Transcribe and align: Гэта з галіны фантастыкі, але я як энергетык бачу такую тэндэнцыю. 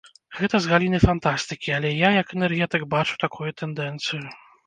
Гэта 0.37 0.59
з 0.65 0.69
галіны 0.71 0.99
фантастыкі, 1.03 1.73
але 1.77 1.91
я 1.91 2.09
як 2.21 2.27
энергетык 2.37 2.87
бачу 2.97 3.19
такую 3.27 3.51
тэндэнцыю. 3.63 4.21